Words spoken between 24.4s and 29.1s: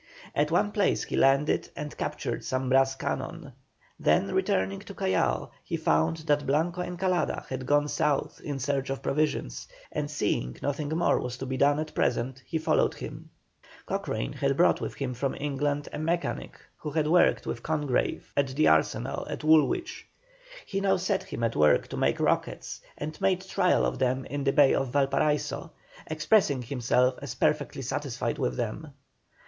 the bay of Valparaiso, expressing himself as perfectly satisfied with them.